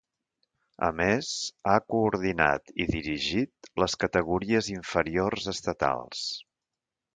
A 0.85 0.87
més, 1.01 1.27
ha 1.71 1.75
coordinat 1.95 2.73
i 2.85 2.89
dirigit 2.95 3.71
les 3.83 3.97
categories 4.07 4.73
inferiors 4.79 5.49
estatals. 5.57 6.27